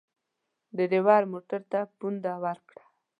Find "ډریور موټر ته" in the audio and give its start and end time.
0.75-1.79